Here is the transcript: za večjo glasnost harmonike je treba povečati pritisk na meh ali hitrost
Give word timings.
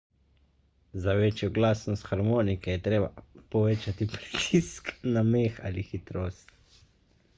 za 1.01 1.13
večjo 1.17 1.49
glasnost 1.57 2.05
harmonike 2.07 2.71
je 2.75 2.81
treba 2.87 3.11
povečati 3.57 4.09
pritisk 4.15 4.91
na 5.15 5.23
meh 5.33 5.63
ali 5.71 5.89
hitrost 5.93 6.55